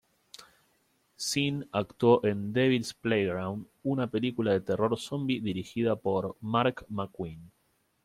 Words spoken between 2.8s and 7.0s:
Playground", una película de terror zombie dirigida por Mark